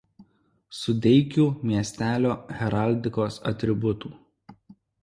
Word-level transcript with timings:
Sudeikių 0.77 1.45
miestelio 1.73 2.33
heraldikos 2.63 3.39
atributų. 3.53 4.15